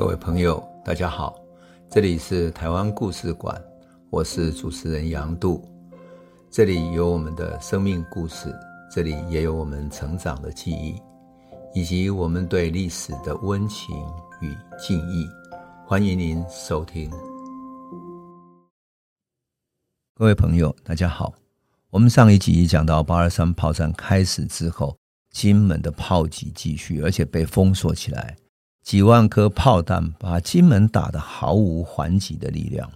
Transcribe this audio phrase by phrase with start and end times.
[0.00, 1.38] 各位朋友，大家好，
[1.90, 3.62] 这里是台湾故事馆，
[4.08, 5.62] 我是主持人杨度，
[6.50, 8.50] 这里有我们的生命故事，
[8.90, 10.98] 这里也有我们成长的记忆，
[11.74, 13.94] 以及我们对历史的温情
[14.40, 15.28] 与敬意。
[15.86, 17.10] 欢迎您收听。
[20.14, 21.34] 各位朋友，大家好，
[21.90, 24.96] 我们上一集讲到八二三炮战开始之后，
[25.30, 28.34] 金门的炮击继续，而且被封锁起来。
[28.82, 32.90] 几万颗炮弹把金门打得毫无还击的力量，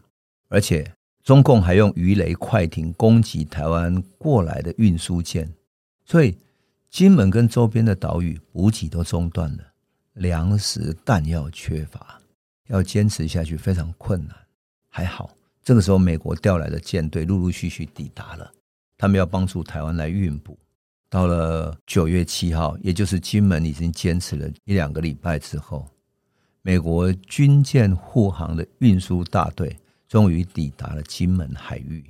[0.48, 0.90] 而且
[1.22, 5.48] 中共还用鱼雷快艇攻击台湾过来的运输舰，
[6.04, 6.36] 所以
[6.90, 9.64] 金门跟周边的岛屿补给都中断了，
[10.14, 12.20] 粮食弹药缺乏，
[12.68, 14.36] 要坚持下去非常困难。
[14.88, 15.30] 还好
[15.62, 18.52] 这个时候美国调来的舰队陆陆续续抵达了，
[18.96, 20.58] 他们要帮助台湾来运补。
[21.14, 25.88] 到了九月七号，也就是金门已经坚持了一两个礼拜之后，
[26.60, 32.04] 美国军舰护航的运输大队终于抵达了金门海域。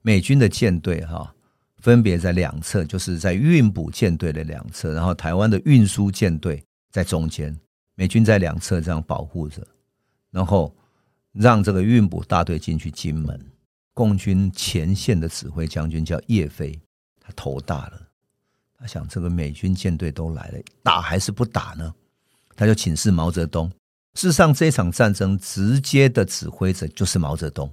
[0.00, 1.34] 美军的舰队哈，
[1.82, 7.54] 分别在两侧，就是在运补舰队的两侧，然后台湾的运输舰队在中间，
[7.94, 9.62] 美军在两侧这样保护着，
[10.30, 10.74] 然后
[11.32, 13.38] 让这个运补大队进去金门。
[13.92, 16.80] 共军前线的指挥将军叫叶飞，
[17.20, 18.06] 他头大了。
[18.80, 21.94] 他想，这个美军舰队都来了，打还是不打呢？
[22.56, 23.70] 他就请示毛泽东。
[24.14, 27.70] 事实上，这场战争直接的指挥者就是毛泽东，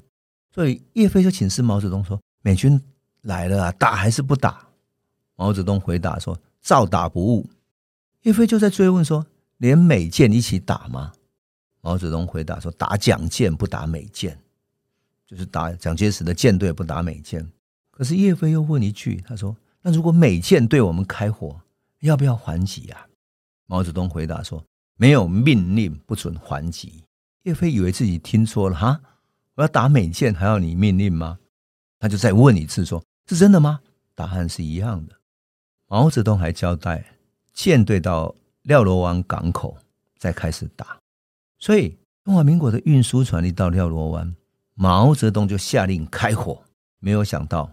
[0.54, 2.80] 所以叶飞就请示毛泽东说：“美军
[3.22, 4.68] 来了啊，打还是不打？”
[5.36, 7.50] 毛泽东回答说：“照打不误。”
[8.24, 9.26] 叶飞就在追问说
[9.58, 11.14] ：“连美舰一起打吗？”
[11.80, 14.38] 毛泽东回答说：“打蒋舰不打美舰，
[15.26, 17.50] 就是打蒋介石的舰队不打美舰。”
[17.92, 19.56] 可是叶飞又问一句，他说。
[19.88, 21.62] 那如果美舰对我们开火，
[22.02, 23.08] 要不要还击啊？
[23.68, 24.62] 毛泽东回答说
[25.00, 27.06] ：“没有命令不准还击。”
[27.44, 29.00] 叶飞以为自己听错了，哈，
[29.56, 31.40] 我要打美舰还要你命令吗？
[32.00, 33.80] 他就再问一次说：“是真的吗？”
[34.14, 35.16] 答案是一样的。
[35.88, 37.06] 毛泽东还交代，
[37.54, 39.78] 舰队到廖罗湾港口
[40.18, 41.00] 再开始打。
[41.60, 44.36] 所以中华民国的运输船一到廖罗湾，
[44.74, 46.62] 毛泽东就下令开火。
[47.00, 47.72] 没有想到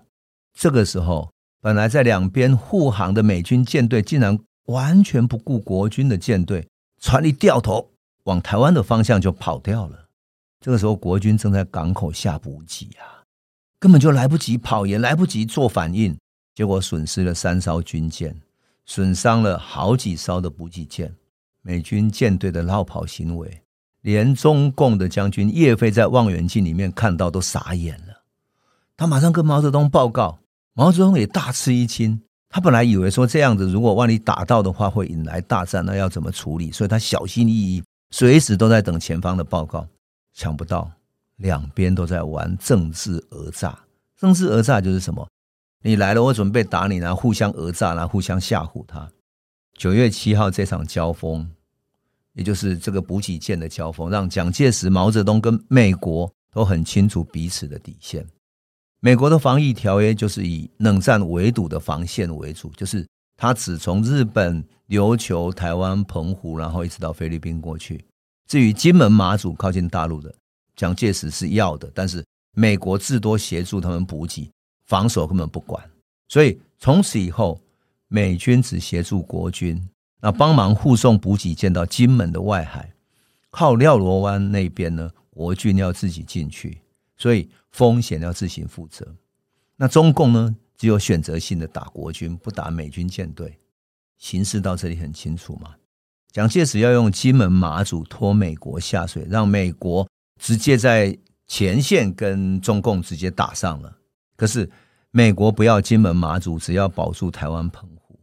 [0.52, 1.33] 这个时候。
[1.64, 6.68] 本来在两边护航的美军舰队，竟然完全不顾国军的舰队，
[7.00, 7.90] 船一掉头
[8.24, 10.10] 往台湾的方向就跑掉了。
[10.60, 13.24] 这个时候，国军正在港口下补给啊，
[13.78, 16.14] 根本就来不及跑，也来不及做反应，
[16.54, 18.38] 结果损失了三艘军舰，
[18.84, 21.14] 损伤了好几艘的补给舰。
[21.62, 23.62] 美军舰队的落跑行为，
[24.02, 28.22] 连中共的将军叶飞在望远镜里面看到都傻眼了。
[28.98, 30.40] 他马上跟毛泽东报告。
[30.74, 36.72] 毛泽东也大吃一惊，他本来以为说这样子，如果万一打到的话，会引来大战，那要怎么处理？
[36.72, 39.86] 所以他小心翼翼，随时都在等前方的报告。
[40.32, 40.90] 想不到
[41.36, 43.78] 两边都在玩政治讹诈，
[44.18, 45.28] 政治讹诈就是什么？
[45.82, 49.08] 你来了，我准备打你，然后互相讹诈，然后互相吓唬他。
[49.76, 51.48] 九月七号这场交锋，
[52.32, 58.26] 也就是这个补给舰的交锋，让蒋介石、毛泽东跟美国都很清楚彼此的底线。
[59.04, 63.06] 美国的防御条约就是以冷战围堵的防线为主，就是
[63.36, 68.02] 它只从日本、琉球、台湾、澎湖，然后一直到菲律宾过去。
[68.48, 70.34] 至于金门、马祖靠近大陆的，
[70.74, 72.24] 蒋介石是要的，但是
[72.56, 74.50] 美国至多协助他们补给，
[74.86, 75.84] 防守根本不管。
[76.30, 77.60] 所以从此以后，
[78.08, 79.86] 美军只协助国军，
[80.22, 82.90] 那帮忙护送补给舰到金门的外海，
[83.50, 86.78] 靠廖罗湾那边呢，国军要自己进去。
[87.16, 89.14] 所以风险要自行负责。
[89.76, 93.58] 那中共呢，只有选择性的打国军，不打美军舰队。
[94.16, 95.74] 形势到这里很清楚嘛？
[96.30, 100.08] 蒋介石要用金门、马祖拖美国下水，让美国
[100.40, 101.16] 直接在
[101.46, 103.96] 前线跟中共直接打上了。
[104.36, 104.70] 可是
[105.10, 108.18] 美国不要金门、马祖，只要保住台湾、澎湖。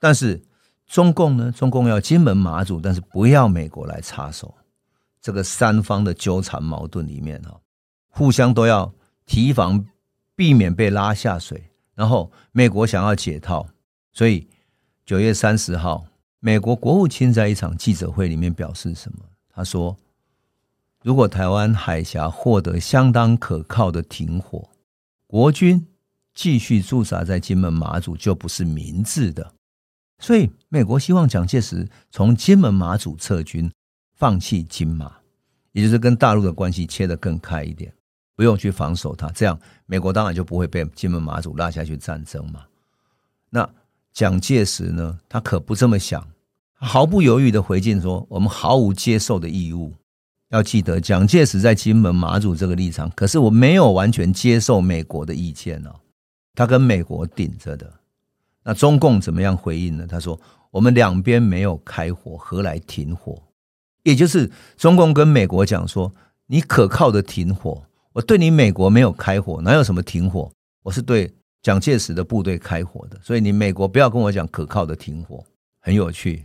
[0.00, 0.42] 但是
[0.86, 1.52] 中共呢？
[1.52, 4.54] 中共要金门、马祖，但是不要美国来插手。
[5.20, 7.60] 这个三方的纠缠矛盾里面哈。
[8.14, 8.94] 互相都要
[9.26, 9.86] 提防，
[10.36, 11.70] 避免被拉下水。
[11.94, 13.66] 然后美国想要解套，
[14.12, 14.46] 所以
[15.04, 16.06] 九月三十号，
[16.40, 19.18] 美国国务卿在一场记者会里面表示什么？
[19.54, 19.96] 他说
[21.02, 24.70] ：“如果台湾海峡获得相当可靠的停火，
[25.26, 25.86] 国军
[26.34, 29.54] 继续驻扎在金门、马祖就不是明智的。
[30.18, 33.70] 所以美国希望蒋介石从金门、马祖撤军，
[34.14, 35.18] 放弃金马，
[35.72, 37.92] 也就是跟大陆的关系切得更开一点。”
[38.34, 42.64] 不用去防守它，这样美国当然就不会被金门马祖拉下去战争嘛。
[43.50, 43.68] 那
[44.12, 45.18] 蒋介石呢？
[45.28, 46.26] 他可不这么想，
[46.74, 49.92] 毫不犹豫的回敬说：“我们毫无接受的义务。”
[50.50, 55.94] 要记得，蒋介石在金门、马祖这个立场，可是我没有完全接受美国的意见哦，
[56.54, 57.90] 他跟美国顶着的。
[58.62, 60.06] 那中共怎么样回应呢？
[60.06, 60.38] 他说
[60.70, 63.42] ：“我们两边没有开火，何来停火？”
[64.04, 66.12] 也就是中共跟美国讲说
[66.46, 67.82] ：“你可靠的停火，
[68.12, 70.50] 我对你美国没有开火，哪有什么停火？
[70.82, 71.32] 我是对
[71.62, 75.44] 蒋介石的部队开火的，所以你美国不要跟我讲可靠的停火。”
[75.84, 76.44] 很有趣，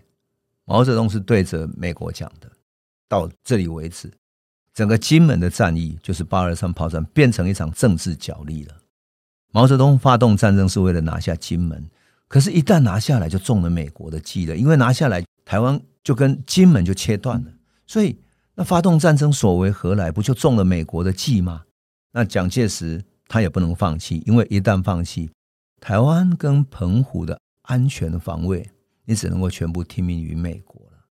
[0.65, 2.49] 毛泽东是对着美国讲的。
[3.07, 4.11] 到这里为止，
[4.73, 8.75] 整个金门的战役就是八二三炮战，变成一场政治角力了。
[9.51, 11.87] 毛泽东发动战争是为了拿下金门。
[12.27, 14.57] 可是，一旦拿下来，就中了美国的计了。
[14.57, 17.51] 因为拿下来，台湾就跟金门就切断了。
[17.85, 18.17] 所以，
[18.57, 20.11] 那发动战争所为何来？
[20.11, 21.63] 不就中了美国的计吗？
[22.11, 25.29] 那蒋介石他也不能放弃，因为一旦放弃，
[25.79, 28.67] 台湾跟澎湖的安全的防卫，
[29.05, 31.05] 你只能够全部听命于美国了。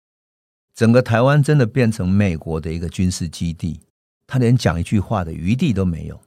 [0.74, 3.82] 整个台湾真的变成美国的一个军事基地，
[4.26, 6.20] 他连讲一句话的余地都没有。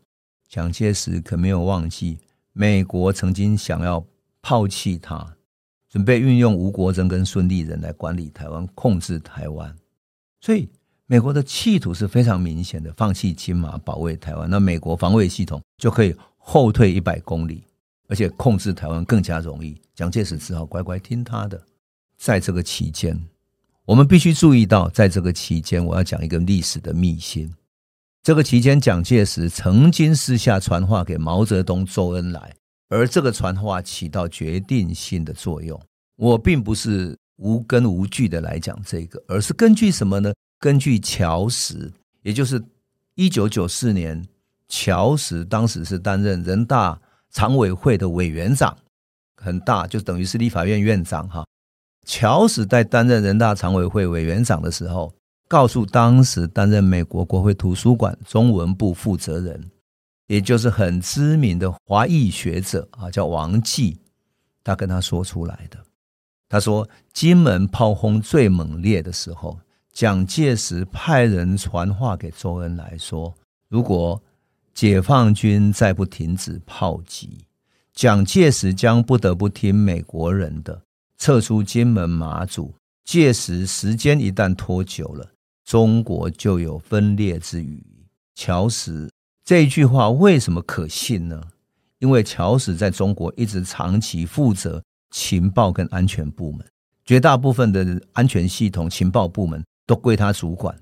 [0.49, 2.19] 蒋介石可没有忘记，
[2.53, 4.07] 美国曾经想要。
[4.49, 5.37] 抛弃他，
[5.89, 9.75] 准备运用吴国楨跟孙立人来管理台湾、控制台湾，
[10.41, 10.71] 所以
[11.09, 17.63] 美国的企图是非常明显的，放弃金马保卫台湾，那美国防卫系统就可以后退一百公里，
[18.09, 19.81] 而且控制台湾更加容易。
[19.95, 21.61] 蒋介石只好乖乖听他的。
[22.19, 23.17] 在这个期间，
[23.85, 27.55] 我们必须注意到，在这个期间，我要讲一个历史的秘辛。
[28.25, 32.53] 这个期间，蒋介石曾经私下传话给毛泽东、周恩来。
[32.89, 35.81] 而这个传话起到决定性的作用。
[36.17, 40.33] 我并不是无根无据的来讲这个，而是根据什么呢？
[40.59, 41.93] 根据乔石，
[42.23, 42.63] 也就是
[43.15, 44.25] 一九九四年，
[44.69, 47.01] 乔石当时是担任人大
[47.31, 48.77] 常委会的委员长，
[49.37, 51.45] 很大，就等于是立法院院长哈。
[52.07, 55.13] 乔石在担任人大常委会委员长的时候，
[55.49, 59.71] 告诉当时担任美国国会图书馆中文部负责人。
[60.29, 64.01] 也就是很知名的华裔学者啊，叫王继，
[64.65, 65.79] 他跟他说出来的。
[66.49, 69.57] 他说，金门炮轰最猛烈的时候，
[69.97, 73.35] 蒋介石派人传话给周恩来说，
[73.67, 74.23] 如果
[74.75, 77.47] 解放军再不停止炮击，
[77.95, 80.83] 蒋介石将不得不听美国人的，
[81.17, 82.75] 撤出金门马祖。
[83.07, 85.27] 届时时间一旦拖久了，
[85.65, 87.83] 中国就有分裂之虞。
[88.35, 89.09] 乔石。
[89.47, 91.43] 这句话为什么可信呢？
[92.01, 96.67] 因为乔石在中国一直长期负责情报跟安全部门，
[97.07, 100.77] 绝大部分的安全系统、情报部门都归他主管，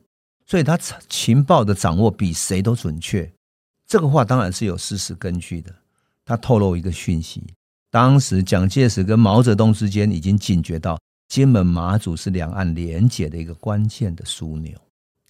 [0.47, 0.79] 所以他
[1.09, 3.31] 情报的掌握比谁都准确。
[3.87, 5.75] 这个话当然是有事实根据的。
[6.25, 7.43] 他透露一个讯息：
[7.91, 10.99] 当时蒋介石跟毛泽东之间已经警觉到
[11.29, 14.75] 金门、马祖是两岸连结的一个关键的枢纽，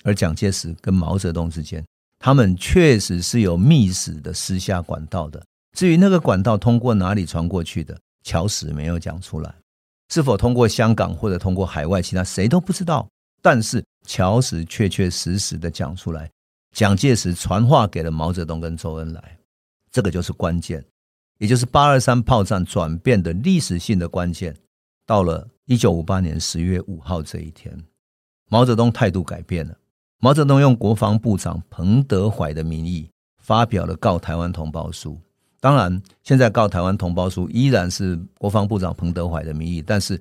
[0.04, 1.84] 而蒋介石跟毛泽东之间。
[2.20, 5.44] 他们确实是有密使的私下管道的，
[5.76, 9.54] 至于那个管道通过哪里传过去的，乔石没有讲出来，
[10.08, 13.06] 是否通过香港或者通过海外，其他谁都不知道。
[13.44, 16.30] 但是乔石确确实实的讲出来，
[16.72, 19.38] 蒋介石传话给了毛泽东跟周恩来，
[19.92, 20.82] 这个就是关键，
[21.36, 24.56] 也就是八二三炮战转变的历史性的关键。
[25.04, 27.78] 到了一九五八年十月五号这一天，
[28.48, 29.76] 毛泽东态度改变了。
[30.20, 33.10] 毛泽东用国防部长彭德怀的名义
[33.42, 35.20] 发表了告台湾同胞书。
[35.60, 40.18] 当然，现在告台湾同胞书依然是国防部长彭德怀的名义，但是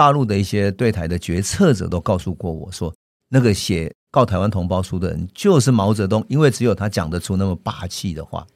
[0.00, 2.90] 大陆的一些对台的决策者都告诉过我说，
[3.28, 8.46] 那个写告台湾同胞书的人就是毛泽东，因为只有他讲得出那么霸气的话。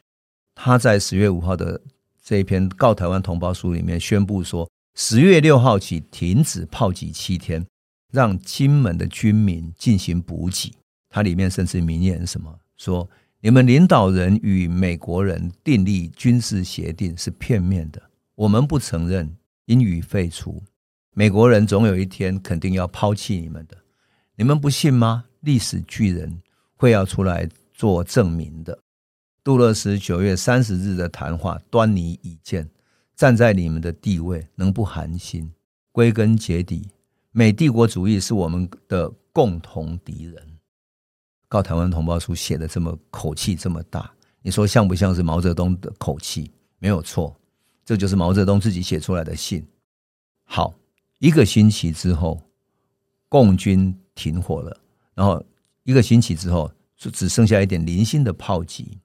[0.54, 1.78] 他在十月五号的
[2.24, 7.62] 这一篇告台湾同胞书里面宣布说，十月六号起停止炮击七天，
[8.10, 10.72] 让金门的军民进行补给。
[11.10, 13.06] 它里面甚至明言什么说，
[13.42, 18.00] 你们领导人与美国人订立军事协定是片面的，
[18.34, 19.36] 我们不承认，
[19.66, 20.62] 应予废除。
[21.16, 23.76] 美国人总有一天肯定要抛弃你们的，
[24.34, 25.24] 你们不信吗？
[25.40, 26.42] 历史巨人
[26.74, 28.76] 会要出来做证明的。
[29.44, 32.68] 杜勒斯九月三十日的谈话端倪已见，
[33.14, 35.48] 站在你们的地位能不寒心？
[35.92, 36.88] 归根结底，
[37.30, 40.34] 美帝国主义是我们的共同敌人。
[41.46, 46.50] 告台湾同胞书写的这么口气这么大，你说像不像是毛泽东的口气？
[46.80, 47.36] 没有错，
[47.84, 49.64] 这就是毛泽东自己写出来的信。
[50.46, 50.74] 好，
[51.24, 52.38] 一个星期之后，
[53.30, 54.78] 共军停火了，
[55.14, 55.42] 然后
[55.84, 58.98] 一个星期之后，就只剩下一点零星的炮击。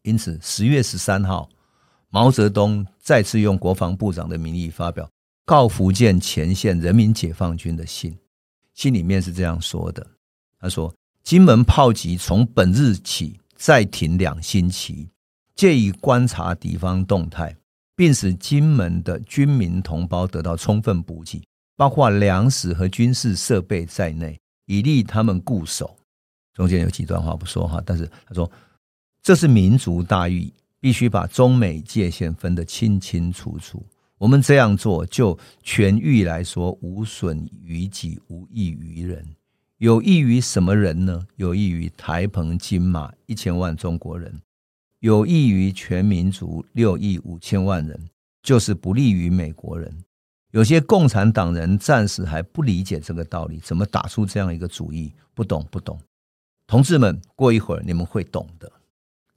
[0.00, 1.46] 因此，十月十三号，
[2.08, 5.06] 毛泽东再次用国防部长的名义发表
[5.44, 8.16] 告福建前线人民解放军的信，
[8.72, 10.06] 信里面是这样说的：
[10.58, 10.90] 他说。
[11.22, 15.10] 金门炮击从本日起再停两星期，
[15.54, 17.54] 借以观察敌方动态，
[17.94, 21.46] 并使金门的军民同胞得到充分补给，
[21.78, 25.96] 包括粮食和军事设备在内，以利他们固守。
[26.52, 28.50] 中间有几段话不说哈，但是他说
[29.22, 33.80] 这是民族大义，必须把中美界限分得清清楚楚。
[34.16, 39.24] 我们这样做，就全域来说，无损于己，无益于人。
[39.76, 41.24] 有益于什么人呢？
[41.36, 44.42] 有益于台澎金马一千万中国人，
[44.98, 48.10] 有益于全民族六亿五千万人，
[48.42, 49.96] 就是不利于美国人。
[50.50, 55.12] 有些共产党人暂时还不理解这个道理，怎么打出这样一个主意？
[55.34, 56.00] 不懂，不懂。
[56.66, 58.70] 同志们，过一会儿你们会懂的。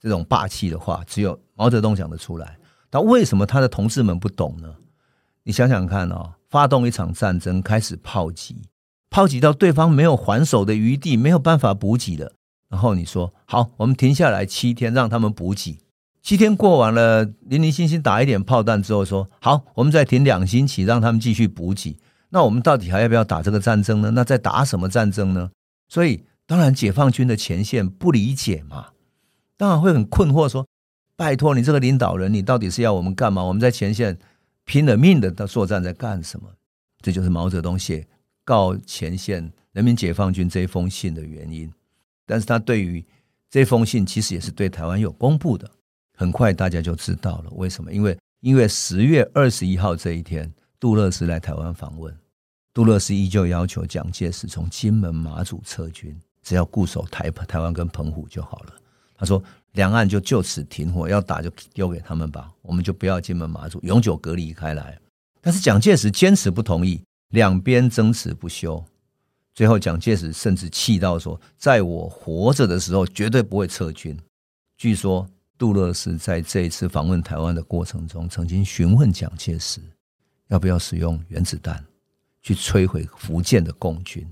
[0.00, 2.58] 这种霸气的话，只有毛泽东讲得出来。
[2.90, 4.74] 那为什么他的同志们不懂呢？
[5.44, 8.62] 你想想看啊、哦，发动一场战争，开始炮击，
[9.10, 12.32] 炮击到对方没有还手的余地，没有办法补给了。
[12.68, 15.78] 然后你说好，我们停下来七天，让他们补给。
[16.22, 21.98] 七天过完了，零零星星打一点炮弹之后，说好，我们再停两星期，让他们继续补给。
[22.30, 24.12] 那我们到底还要不要打这个战争呢？
[24.12, 25.50] 那在打什么战争呢？
[25.88, 28.90] 所以，当然解放军的前线不理解嘛，
[29.56, 30.66] 当然会很困惑，说。
[31.14, 33.44] 拜托你这个领导人，你到底是要我们干嘛？
[33.44, 34.18] 我们在前线
[34.64, 36.48] 拼了命的作战，在干什么？
[37.00, 38.08] 这就是毛泽东写
[38.44, 41.70] 告前线人民解放军这封信的原因。
[42.26, 43.04] 但是他对于
[43.50, 45.70] 这封信，其实也是对台湾有公布的。
[46.22, 47.92] 很快大家就知道了为什么？
[47.92, 50.48] 因为因为十月二十一号这一天，
[50.78, 52.16] 杜勒斯来台湾访问，
[52.72, 58.72] 杜勒斯依旧要求蒋介石从金门、马祖撤军，只要固守台台湾跟澎湖就好了。
[59.16, 59.42] 他说。
[59.72, 65.00] 两岸就就此停火，要打就丢给他们吧，我们就不要金门马祖，永久隔离开来。
[65.40, 68.84] 但是蒋介石坚持不同意，两边争执不休。
[69.54, 74.14] 最后，蒋介石甚至气到说：“在我活着的时候，绝对不会撤军。”
[74.76, 75.26] 据说
[75.62, 79.80] 杜勒斯在这一次访问台湾的过程中，曾经询问蒋介石
[80.48, 81.84] 要不要使用原子弹
[82.42, 84.28] 去摧毁福建的共军。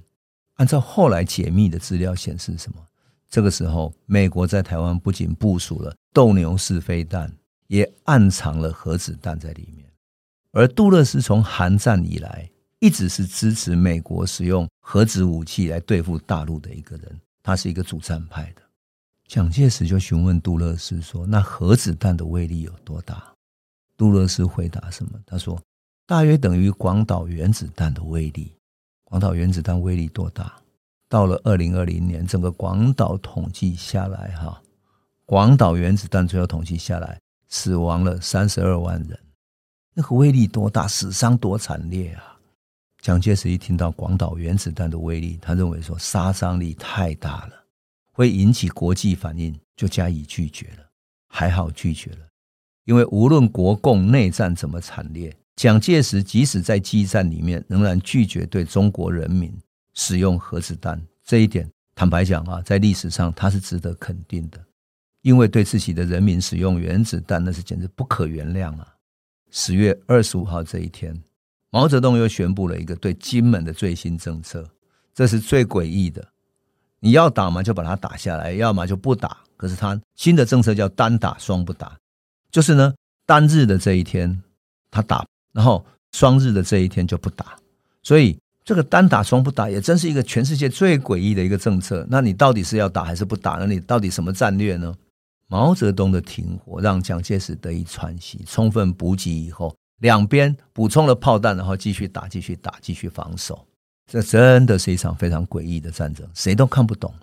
[0.54, 2.84] 按照后来解密的资料显示，什么？
[3.28, 7.32] 这个时候，美国在台湾不仅部署了斗牛式飞弹，
[7.68, 9.88] 也暗藏了核子弹在里面。
[10.50, 18.59] 而杜勒斯从韩战以来，一直是支持美国使用核子武器来对付大陆的一个人，他是一个主战派的。
[19.30, 23.22] 蒋介石就询问杜勒斯说：“那核子弹的威力有多大？”
[23.96, 25.12] 杜勒斯回答什么？
[25.24, 25.56] 他说
[26.04, 28.52] ：“大约等于广岛原子弹的威力。”
[29.06, 30.52] 广岛原子弹威力多大？
[31.08, 34.60] 到了二零二零年，整个广岛统计下来，哈，
[35.26, 39.16] 广岛原子弹最后统计下来，死亡了三十二万人，
[39.94, 42.36] 那个威力多大，死伤多惨烈啊！
[43.00, 47.59] 蒋介石一听到广岛原子弹的威力，他认为说杀伤力太大了，
[48.20, 50.90] 会引起国际反应，就加以拒绝了。
[51.26, 52.28] 还好拒绝了，
[52.84, 59.50] 因为无论国共内战怎么惨烈，蒋介石即使在激战里面，仍然拒绝对中国人民。
[59.94, 64.62] 使用核子弹这一点，坦白讲啊，在历史上他是值得肯定的，
[65.22, 68.96] 因为对自己的人民使用原子弹，那是简直不可原谅啊！
[69.50, 71.18] 十月二十五号这一天，
[71.70, 74.68] 毛泽东又宣布了一个对金门的最新政策，
[75.14, 76.28] 这是最诡异的。
[77.00, 79.38] 你要打嘛，就把它打下来；要么就不打。
[79.56, 81.96] 可是他新的政策叫单打双不打，
[82.50, 82.94] 就是呢，
[83.26, 84.42] 单日的这一天
[84.90, 87.56] 他打，然后双日的这一天就不打，
[88.02, 88.38] 所以。
[88.62, 92.06] 这个单打双不打也真是一个全世界最诡异的一个政策。
[92.08, 93.52] 那你到底是要打还是不打？
[93.54, 94.94] 那你到底什么战略呢？
[95.48, 103.66] 毛泽东的停火让蒋介石得以喘息，充分补给以后，两边补充了炮弹，然后继续打，继续打，继续防守。
[104.10, 107.14] 这真的是一场非常诡异的战争，谁都看不懂。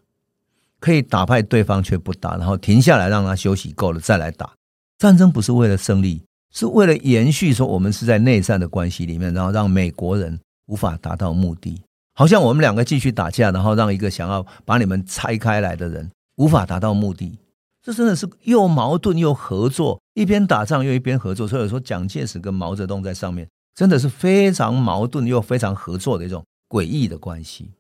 [0.80, 4.50] 可以打败对方却不打，然后停下来让他休息够了再来打。
[4.98, 10.40] 战争不是为了胜利，是为了延续说我们是在内战的关系里面，然后让美国人。
[10.68, 11.82] 无法达到目的，
[12.14, 17.40] 好像我们两个继续打架，然后让一个想要把你们拆开来的人无法达到目的，
[17.82, 21.48] 这真的是又矛盾又合作，一边打仗又一边合作。
[21.48, 27.72] 所以说，蒋介石跟毛泽东在上面真的是非常矛盾又非常合作的一种诡异的关系。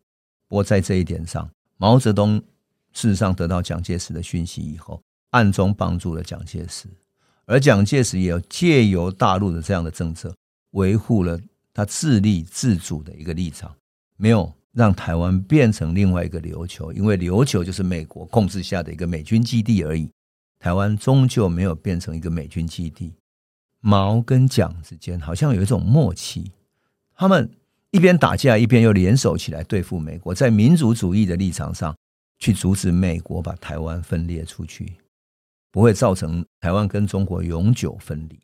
[0.48, 2.38] 不过在这一点上，毛泽东
[2.94, 5.02] 事实上得到蒋介石的讯息以后，
[5.32, 6.88] 暗中帮助了蒋介石，
[7.46, 10.36] 而蒋介石也借由大陆的这样的政策
[10.72, 11.40] 维护了。
[11.74, 13.72] 他自立自主的一个立场，
[14.16, 20.10] 没有让台湾变成另外一个琉球，因为琉球就是美国控制下的一个美军基地而已。
[20.58, 23.14] 台湾终究没有变成一个美军基地。
[23.80, 26.52] 毛跟蒋之间好像有一种默契，
[27.16, 27.48] 他们
[27.92, 30.36] 一边打架，一边又联手起来对付美国。
[30.36, 31.96] 在民族主义的立场上，
[32.40, 34.94] 去阻止美国把台湾分裂出去，
[35.72, 38.40] 不会造成台湾跟中国永久分离。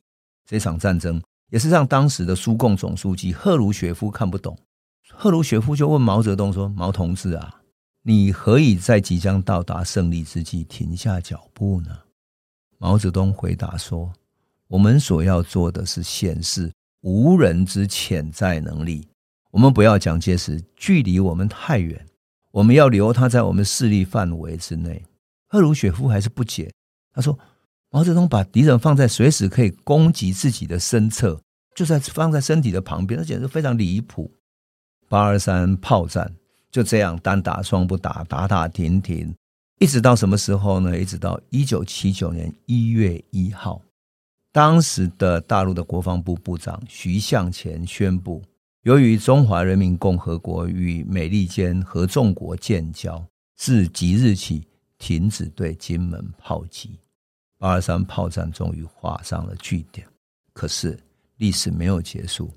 [0.47, 4.57] 这场战争也是让当时的苏共总书记赫鲁雪夫看不懂。
[5.09, 7.61] 赫鲁雪夫就问毛泽东说：“毛同志啊，
[8.01, 11.99] 你何以在即将到达胜利之际停下脚步呢？”
[12.79, 14.11] 毛泽东回答说
[14.67, 16.71] ：“我们所要做的是显示
[17.01, 19.07] 无人之潜在能力。
[19.53, 22.03] 我们不要蒋介石距离我们太远，
[22.49, 25.03] 我们要留他在我们势力范围之内。”
[25.47, 26.73] 赫鲁雪夫还是不解，
[27.13, 27.37] 他说
[27.91, 31.39] ：“毛泽东把敌人放在随时可以攻击自己的身侧，
[31.75, 34.31] 就在放在身体的旁边，那简直非常离谱。”
[35.07, 36.33] 八二三炮战
[36.71, 39.31] 就这样单打双不打，打打停停，
[39.77, 40.99] 一直到什么时候呢？
[40.99, 43.79] 一直到一九七九年一月一号，
[44.51, 48.41] 当时的大陆的国防部部长徐向前宣布，
[48.83, 53.25] 由于中华人民共和国与美利坚合众国建交，
[53.55, 56.99] 自即日起停止对金门炮击。
[57.57, 60.05] 八二三炮战终于画上了句点。
[60.51, 60.99] 可是
[61.37, 62.51] 历史没有结束。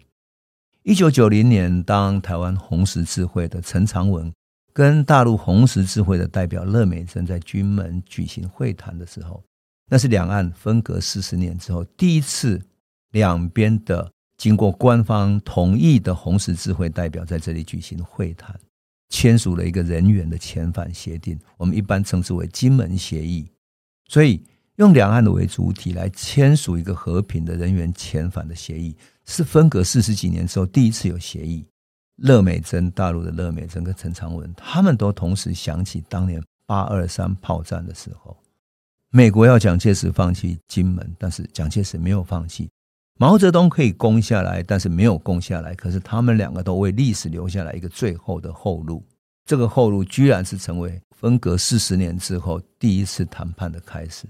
[0.82, 4.32] 一九九零年，当台湾红十字会的陈长文
[4.72, 9.40] 跟大陆红十字会的代表乐美珍在金门举行会谈的时候，
[9.88, 12.60] 那是两岸分隔四十年之后第一次，
[13.12, 18.54] 两边的经过官方同意的红十字会代表在这里举行会谈，
[19.08, 23.50] 签署了一个人员的遣返协定，我们一般称之为金门协议。
[24.08, 24.42] 所以，
[24.76, 28.94] 用两岸的为主体来签署一个和平的人员遣返的协议。
[29.28, 31.66] 是分隔四十几年之后第一次有协议。
[32.16, 38.36] 乐美珍，大陆的乐美珍跟陈长文，他们都同时想起当年八二三炮战的时候，
[39.10, 42.70] 美国要蒋介石放弃金门，但是蒋介石没有放弃。
[43.18, 45.74] 毛泽东可以攻下来，但是没有攻下来。
[45.74, 49.02] 可是他们两个都为历史留下来一个最后的后路。
[49.46, 54.26] 这个后路居然是成为分隔四十年之后第一次谈判的开始。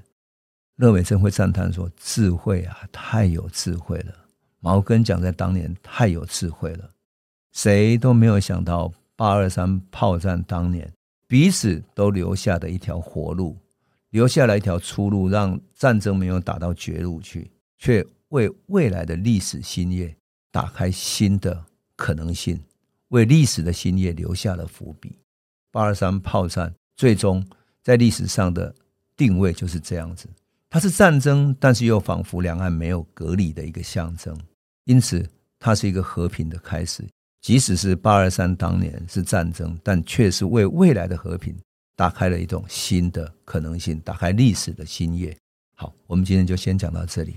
[0.76, 4.12] 乐美珍会赞叹说：“智慧啊，太有智慧了。”
[4.60, 6.90] 毛根讲在当年太有智慧了，
[7.52, 10.92] 谁都没有想到八二三炮战当年
[11.26, 13.56] 彼此都留下的一条活路，
[14.10, 20.14] 留下来一条出路，让战争没有打到绝路去，却为未来的历史新页
[20.50, 22.60] 打开新的可能性，
[23.08, 25.18] 为历史的新页留下了伏笔。
[25.70, 27.46] 八二三炮战最终
[27.82, 28.74] 在历史上的
[29.16, 30.28] 定位就是这样子，
[30.70, 34.36] 它是战争，但是又仿佛两岸没有隔离的一个象征。
[34.84, 37.04] 因此，它是一个和平的开始。
[37.42, 41.56] 即使是八二三当年是战争，但却是为未来的和平
[41.94, 45.36] 打开了一种新的可能性，打开历史的新页。
[45.74, 47.36] 好，我们今天就先讲到这里。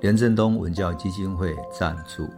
[0.00, 2.28] 廉振东文教基金会赞助。